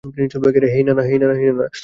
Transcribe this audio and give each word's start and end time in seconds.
হেই, 0.73 0.83
নানা। 0.83 1.03